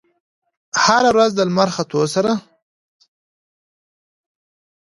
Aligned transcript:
هره 0.83 1.09
ورځ 1.13 1.31
د 1.35 1.39
لمر 1.49 1.69
ختو 1.75 2.01
سره 2.15 2.31